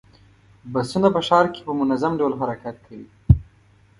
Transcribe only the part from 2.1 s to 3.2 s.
ډول حرکت کوي.